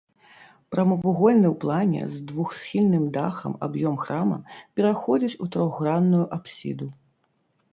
[0.75, 4.39] Прамавугольны ў плане з двухсхільным дахам аб'ём храма
[4.81, 6.87] пераходзіць у трохгранную апсіду.